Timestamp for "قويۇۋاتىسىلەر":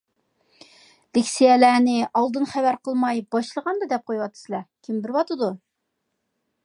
4.09-4.67